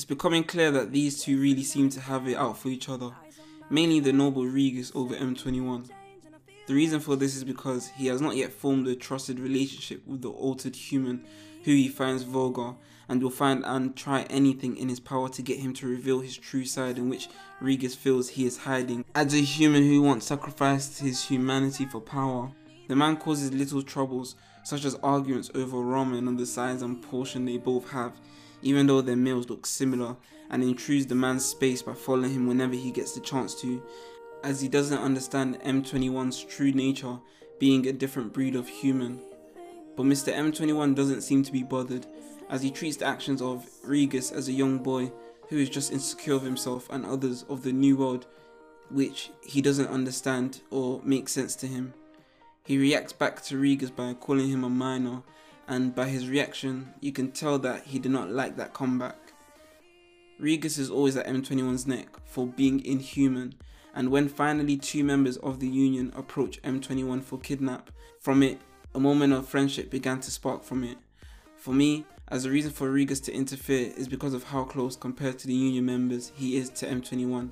It's 0.00 0.06
becoming 0.06 0.44
clear 0.44 0.70
that 0.70 0.92
these 0.92 1.22
two 1.22 1.38
really 1.38 1.62
seem 1.62 1.90
to 1.90 2.00
have 2.00 2.26
it 2.26 2.34
out 2.34 2.56
for 2.56 2.68
each 2.68 2.88
other, 2.88 3.10
mainly 3.68 4.00
the 4.00 4.14
noble 4.14 4.46
Regis 4.46 4.90
over 4.94 5.14
M21. 5.14 5.90
The 6.66 6.74
reason 6.74 7.00
for 7.00 7.16
this 7.16 7.36
is 7.36 7.44
because 7.44 7.88
he 7.88 8.06
has 8.06 8.22
not 8.22 8.34
yet 8.34 8.50
formed 8.50 8.88
a 8.88 8.96
trusted 8.96 9.38
relationship 9.38 10.06
with 10.06 10.22
the 10.22 10.30
altered 10.30 10.74
human 10.74 11.26
who 11.64 11.72
he 11.72 11.88
finds 11.88 12.22
vulgar 12.22 12.76
and 13.10 13.22
will 13.22 13.28
find 13.28 13.62
and 13.66 13.94
try 13.94 14.22
anything 14.30 14.78
in 14.78 14.88
his 14.88 15.00
power 15.00 15.28
to 15.28 15.42
get 15.42 15.58
him 15.58 15.74
to 15.74 15.86
reveal 15.86 16.20
his 16.20 16.38
true 16.38 16.64
side 16.64 16.96
in 16.96 17.10
which 17.10 17.28
Regis 17.60 17.94
feels 17.94 18.30
he 18.30 18.46
is 18.46 18.56
hiding. 18.56 19.04
As 19.14 19.34
a 19.34 19.42
human 19.42 19.82
who 19.82 20.00
once 20.00 20.24
sacrificed 20.24 21.00
his 21.00 21.24
humanity 21.24 21.84
for 21.84 22.00
power, 22.00 22.52
the 22.90 22.96
man 22.96 23.16
causes 23.16 23.52
little 23.52 23.84
troubles 23.84 24.34
such 24.64 24.84
as 24.84 24.96
arguments 24.96 25.48
over 25.54 25.76
ramen 25.76 26.26
and 26.26 26.36
the 26.36 26.44
size 26.44 26.82
and 26.82 27.00
portion 27.00 27.44
they 27.44 27.56
both 27.56 27.88
have, 27.90 28.18
even 28.62 28.88
though 28.88 29.00
their 29.00 29.14
meals 29.14 29.48
look 29.48 29.64
similar, 29.64 30.16
and 30.50 30.64
intrudes 30.64 31.06
the 31.06 31.14
man's 31.14 31.44
space 31.44 31.82
by 31.82 31.94
following 31.94 32.32
him 32.32 32.48
whenever 32.48 32.74
he 32.74 32.90
gets 32.90 33.12
the 33.12 33.20
chance 33.20 33.54
to, 33.54 33.80
as 34.42 34.60
he 34.60 34.66
doesn't 34.66 34.98
understand 34.98 35.60
M21's 35.60 36.42
true 36.42 36.72
nature 36.72 37.16
being 37.60 37.86
a 37.86 37.92
different 37.92 38.32
breed 38.32 38.56
of 38.56 38.68
human. 38.68 39.20
But 39.96 40.06
Mr. 40.06 40.34
M21 40.34 40.96
doesn't 40.96 41.22
seem 41.22 41.44
to 41.44 41.52
be 41.52 41.62
bothered, 41.62 42.06
as 42.48 42.60
he 42.60 42.72
treats 42.72 42.96
the 42.96 43.06
actions 43.06 43.40
of 43.40 43.68
Regis 43.84 44.32
as 44.32 44.48
a 44.48 44.52
young 44.52 44.78
boy 44.78 45.12
who 45.48 45.58
is 45.58 45.70
just 45.70 45.92
insecure 45.92 46.34
of 46.34 46.42
himself 46.42 46.90
and 46.90 47.06
others 47.06 47.44
of 47.48 47.62
the 47.62 47.72
new 47.72 47.96
world 47.96 48.26
which 48.90 49.30
he 49.44 49.62
doesn't 49.62 49.86
understand 49.86 50.62
or 50.70 51.00
make 51.04 51.28
sense 51.28 51.54
to 51.54 51.68
him. 51.68 51.94
He 52.70 52.78
reacts 52.78 53.12
back 53.12 53.42
to 53.46 53.58
Regis 53.58 53.90
by 53.90 54.14
calling 54.14 54.48
him 54.48 54.62
a 54.62 54.70
minor, 54.70 55.24
and 55.66 55.92
by 55.92 56.08
his 56.08 56.28
reaction, 56.28 56.94
you 57.00 57.10
can 57.10 57.32
tell 57.32 57.58
that 57.58 57.82
he 57.82 57.98
did 57.98 58.12
not 58.12 58.30
like 58.30 58.56
that 58.58 58.74
comeback. 58.74 59.16
Regis 60.38 60.78
is 60.78 60.88
always 60.88 61.16
at 61.16 61.26
M21's 61.26 61.88
neck 61.88 62.06
for 62.24 62.46
being 62.46 62.84
inhuman, 62.86 63.56
and 63.92 64.12
when 64.12 64.28
finally 64.28 64.76
two 64.76 65.02
members 65.02 65.36
of 65.38 65.58
the 65.58 65.66
Union 65.66 66.12
approach 66.14 66.62
M21 66.62 67.24
for 67.24 67.40
kidnap, 67.40 67.90
from 68.20 68.40
it, 68.40 68.60
a 68.94 69.00
moment 69.00 69.32
of 69.32 69.48
friendship 69.48 69.90
began 69.90 70.20
to 70.20 70.30
spark 70.30 70.62
from 70.62 70.84
it. 70.84 70.98
For 71.56 71.74
me, 71.74 72.06
as 72.28 72.44
a 72.44 72.50
reason 72.50 72.70
for 72.70 72.88
Regis 72.88 73.18
to 73.22 73.34
interfere 73.34 73.92
is 73.96 74.06
because 74.06 74.32
of 74.32 74.44
how 74.44 74.62
close 74.62 74.94
compared 74.94 75.40
to 75.40 75.48
the 75.48 75.54
Union 75.54 75.86
members 75.86 76.30
he 76.36 76.56
is 76.56 76.70
to 76.70 76.86
M21. 76.86 77.50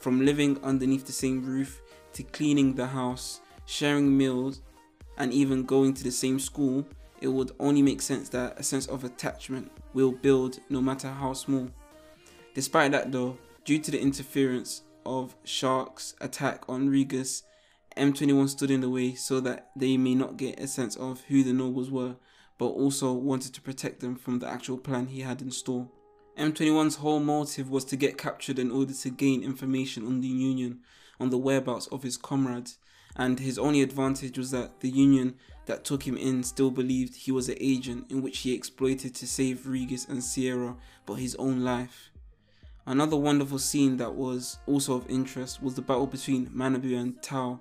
From 0.00 0.26
living 0.26 0.58
underneath 0.64 1.06
the 1.06 1.12
same 1.12 1.46
roof, 1.46 1.80
to 2.14 2.24
cleaning 2.24 2.74
the 2.74 2.88
house, 2.88 3.40
sharing 3.68 4.16
meals, 4.16 4.62
and 5.18 5.30
even 5.30 5.62
going 5.62 5.92
to 5.92 6.02
the 6.02 6.10
same 6.10 6.40
school, 6.40 6.86
it 7.20 7.28
would 7.28 7.52
only 7.60 7.82
make 7.82 8.00
sense 8.00 8.30
that 8.30 8.58
a 8.58 8.62
sense 8.62 8.86
of 8.86 9.04
attachment 9.04 9.70
will 9.92 10.10
build 10.10 10.58
no 10.70 10.80
matter 10.80 11.08
how 11.08 11.34
small. 11.34 11.68
Despite 12.54 12.92
that 12.92 13.12
though, 13.12 13.36
due 13.66 13.78
to 13.78 13.90
the 13.90 14.00
interference 14.00 14.82
of 15.04 15.36
Shark's 15.44 16.14
attack 16.22 16.64
on 16.66 16.88
Regis, 16.88 17.42
M21 17.94 18.48
stood 18.48 18.70
in 18.70 18.80
the 18.80 18.88
way 18.88 19.14
so 19.14 19.38
that 19.40 19.70
they 19.76 19.98
may 19.98 20.14
not 20.14 20.38
get 20.38 20.58
a 20.58 20.66
sense 20.66 20.96
of 20.96 21.20
who 21.28 21.42
the 21.42 21.52
nobles 21.52 21.90
were, 21.90 22.16
but 22.56 22.68
also 22.68 23.12
wanted 23.12 23.52
to 23.52 23.60
protect 23.60 24.00
them 24.00 24.16
from 24.16 24.38
the 24.38 24.48
actual 24.48 24.78
plan 24.78 25.08
he 25.08 25.20
had 25.20 25.42
in 25.42 25.50
store. 25.50 25.88
M21's 26.38 26.96
whole 26.96 27.20
motive 27.20 27.68
was 27.68 27.84
to 27.86 27.96
get 27.96 28.16
captured 28.16 28.58
in 28.58 28.70
order 28.70 28.94
to 28.94 29.10
gain 29.10 29.42
information 29.42 30.06
on 30.06 30.22
the 30.22 30.28
Union, 30.28 30.80
on 31.20 31.28
the 31.28 31.38
whereabouts 31.38 31.88
of 31.88 32.02
his 32.02 32.16
comrades, 32.16 32.78
and 33.18 33.40
his 33.40 33.58
only 33.58 33.82
advantage 33.82 34.38
was 34.38 34.52
that 34.52 34.80
the 34.80 34.88
Union 34.88 35.34
that 35.66 35.84
took 35.84 36.04
him 36.04 36.16
in 36.16 36.42
still 36.42 36.70
believed 36.70 37.14
he 37.14 37.32
was 37.32 37.48
an 37.48 37.56
agent 37.60 38.10
in 38.10 38.22
which 38.22 38.38
he 38.38 38.54
exploited 38.54 39.14
to 39.14 39.26
save 39.26 39.66
Regis 39.66 40.06
and 40.06 40.18
Seira 40.18 40.76
but 41.04 41.14
his 41.14 41.34
own 41.36 41.62
life. 41.62 42.10
Another 42.86 43.16
wonderful 43.16 43.58
scene 43.58 43.98
that 43.98 44.14
was 44.14 44.58
also 44.66 44.94
of 44.94 45.10
interest 45.10 45.62
was 45.62 45.74
the 45.74 45.82
battle 45.82 46.06
between 46.06 46.46
Manabu 46.46 46.96
and 46.98 47.20
Tao. 47.20 47.60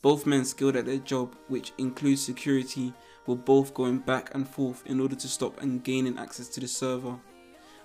Both 0.00 0.26
men 0.26 0.44
skilled 0.44 0.76
at 0.76 0.86
their 0.86 0.98
job, 0.98 1.34
which 1.48 1.72
includes 1.78 2.22
security, 2.22 2.94
were 3.26 3.36
both 3.36 3.74
going 3.74 3.98
back 3.98 4.34
and 4.34 4.48
forth 4.48 4.82
in 4.86 5.00
order 5.00 5.16
to 5.16 5.28
stop 5.28 5.60
and 5.60 5.82
gaining 5.82 6.18
access 6.18 6.48
to 6.50 6.60
the 6.60 6.68
server. 6.68 7.18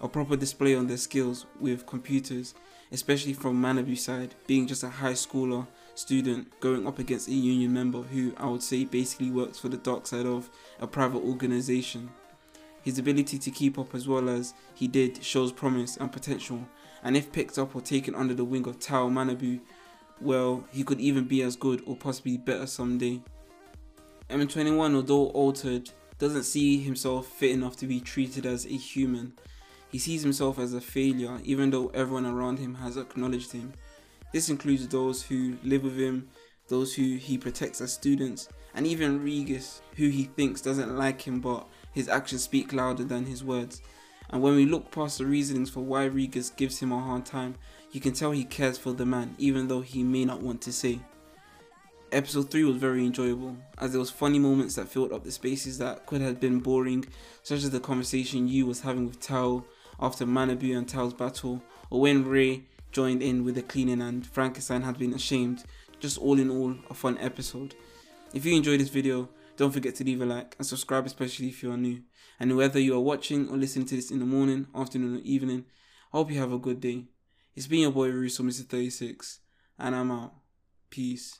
A 0.01 0.07
proper 0.07 0.35
display 0.35 0.75
on 0.75 0.87
their 0.87 0.97
skills 0.97 1.45
with 1.59 1.87
computers, 1.87 2.53
especially 2.91 3.33
from 3.33 3.61
Manabu's 3.61 4.03
side, 4.03 4.35
being 4.45 4.67
just 4.67 4.83
a 4.83 4.89
high 4.89 5.13
schooler 5.13 5.65
student 5.95 6.59
going 6.59 6.85
up 6.85 6.99
against 6.99 7.27
a 7.27 7.33
union 7.33 7.73
member 7.73 8.01
who 8.01 8.33
I 8.37 8.47
would 8.47 8.61
say 8.61 8.85
basically 8.85 9.31
works 9.31 9.57
for 9.57 9.69
the 9.69 9.77
dark 9.77 10.05
side 10.05 10.25
of 10.25 10.49
a 10.79 10.87
private 10.87 11.23
organization. 11.23 12.09
His 12.81 12.99
ability 12.99 13.39
to 13.39 13.49
keep 13.49 13.79
up 13.79 13.95
as 13.95 14.07
well 14.07 14.29
as 14.29 14.53
he 14.75 14.87
did 14.87 15.23
shows 15.23 15.51
promise 15.51 15.97
and 15.97 16.11
potential, 16.11 16.67
and 17.03 17.17
if 17.17 17.31
picked 17.31 17.57
up 17.57 17.75
or 17.75 17.81
taken 17.81 18.13
under 18.13 18.33
the 18.33 18.43
wing 18.43 18.67
of 18.67 18.79
Tao 18.79 19.09
Manabu, 19.09 19.59
well, 20.21 20.63
he 20.71 20.83
could 20.83 20.99
even 20.99 21.25
be 21.25 21.41
as 21.41 21.55
good 21.55 21.81
or 21.85 21.95
possibly 21.95 22.37
better 22.37 22.67
someday. 22.67 23.21
M21, 24.29 24.95
although 24.95 25.27
altered, 25.29 25.89
doesn't 26.17 26.43
see 26.43 26.81
himself 26.81 27.27
fit 27.27 27.51
enough 27.51 27.75
to 27.77 27.87
be 27.87 27.99
treated 27.99 28.45
as 28.45 28.65
a 28.65 28.69
human. 28.69 29.33
He 29.91 29.99
sees 29.99 30.23
himself 30.23 30.59
as 30.59 30.73
a 30.73 30.81
failure, 30.81 31.39
even 31.43 31.69
though 31.69 31.87
everyone 31.87 32.25
around 32.25 32.59
him 32.59 32.75
has 32.75 32.97
acknowledged 32.97 33.51
him. 33.51 33.73
This 34.35 34.49
includes 34.49 34.85
those 34.89 35.23
who 35.23 35.55
live 35.63 35.85
with 35.85 35.97
him, 35.97 36.27
those 36.67 36.93
who 36.93 37.15
he 37.15 37.37
protects 37.37 37.79
as 37.79 37.93
students, 37.93 38.49
and 38.73 38.85
even 38.85 39.23
Regis, 39.23 39.81
who 39.95 40.09
he 40.09 40.25
thinks 40.25 40.59
doesn't 40.59 40.97
like 40.97 41.21
him 41.21 41.39
but 41.39 41.65
his 41.93 42.09
actions 42.09 42.43
speak 42.43 42.73
louder 42.73 43.05
than 43.05 43.25
his 43.25 43.45
words. 43.45 43.81
And 44.31 44.41
when 44.41 44.57
we 44.57 44.65
look 44.65 44.91
past 44.91 45.19
the 45.19 45.25
reasonings 45.25 45.69
for 45.69 45.79
why 45.79 46.03
Regis 46.03 46.49
gives 46.49 46.79
him 46.79 46.91
a 46.91 46.99
hard 46.99 47.25
time, 47.25 47.55
you 47.93 48.01
can 48.01 48.11
tell 48.11 48.31
he 48.31 48.43
cares 48.43 48.77
for 48.77 48.91
the 48.91 49.05
man 49.05 49.35
even 49.37 49.69
though 49.69 49.79
he 49.79 50.03
may 50.03 50.25
not 50.25 50.41
want 50.41 50.59
to 50.63 50.73
say. 50.73 50.99
Episode 52.11 52.51
3 52.51 52.65
was 52.65 52.75
very 52.75 53.05
enjoyable, 53.05 53.55
as 53.77 53.91
there 53.91 54.01
was 54.01 54.11
funny 54.11 54.37
moments 54.37 54.75
that 54.75 54.89
filled 54.89 55.13
up 55.13 55.23
the 55.23 55.31
spaces 55.31 55.77
that 55.77 56.05
could 56.05 56.19
have 56.19 56.41
been 56.41 56.59
boring, 56.59 57.05
such 57.41 57.59
as 57.59 57.69
the 57.69 57.79
conversation 57.79 58.49
Yu 58.49 58.65
was 58.65 58.81
having 58.81 59.05
with 59.05 59.21
Tao 59.21 59.63
after 59.97 60.25
Manabu 60.25 60.77
and 60.77 60.89
Tao's 60.89 61.13
battle, 61.13 61.63
or 61.89 62.01
when 62.01 62.27
Rai 62.27 62.65
joined 62.95 63.21
in 63.21 63.43
with 63.43 63.55
the 63.55 63.61
cleaning 63.61 64.01
and 64.01 64.25
Frankenstein 64.25 64.81
had 64.81 64.97
been 64.97 65.13
ashamed. 65.13 65.65
Just 65.99 66.17
all 66.17 66.39
in 66.39 66.49
all, 66.49 66.75
a 66.89 66.93
fun 66.93 67.17
episode. 67.17 67.75
If 68.33 68.45
you 68.45 68.55
enjoyed 68.55 68.79
this 68.79 68.87
video, 68.87 69.27
don't 69.57 69.71
forget 69.71 69.95
to 69.95 70.05
leave 70.05 70.21
a 70.21 70.25
like 70.25 70.55
and 70.57 70.65
subscribe 70.65 71.05
especially 71.05 71.49
if 71.49 71.61
you 71.61 71.73
are 71.73 71.77
new. 71.77 72.03
And 72.39 72.55
whether 72.55 72.79
you 72.79 72.95
are 72.95 73.01
watching 73.01 73.49
or 73.49 73.57
listening 73.57 73.85
to 73.87 73.97
this 73.97 74.11
in 74.11 74.19
the 74.19 74.25
morning, 74.25 74.67
afternoon 74.73 75.17
or 75.17 75.21
evening, 75.23 75.65
I 76.13 76.17
hope 76.17 76.31
you 76.31 76.39
have 76.39 76.53
a 76.53 76.57
good 76.57 76.79
day. 76.79 77.07
It's 77.53 77.67
been 77.67 77.81
your 77.81 77.91
boy 77.91 78.11
Russo 78.11 78.43
Mr. 78.43 78.65
36 78.65 79.41
and 79.77 79.93
I'm 79.93 80.11
out. 80.11 80.33
Peace. 80.89 81.37